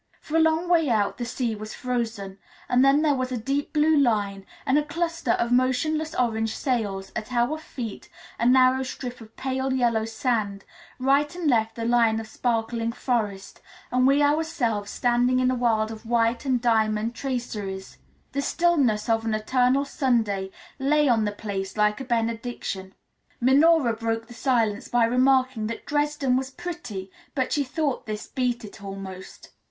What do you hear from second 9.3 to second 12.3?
pale yellow sand; right and left the line of